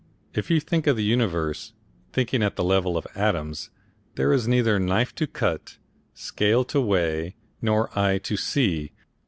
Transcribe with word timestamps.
If 0.33 0.49
you 0.49 0.59
think 0.59 0.87
of 0.87 0.97
the 0.97 1.03
universe, 1.03 1.73
thinking 2.11 2.41
at 2.41 2.55
the 2.55 2.63
level 2.63 2.97
of 2.97 3.05
atoms, 3.13 3.69
there 4.15 4.33
is 4.33 4.47
neither 4.47 4.79
knife 4.79 5.13
to 5.13 5.27
cut, 5.27 5.77
scale 6.15 6.63
to 6.73 6.81
weigh 6.81 7.35
nor 7.61 7.91
eye 7.95 8.17
to 8.17 8.35
see. 8.35 8.93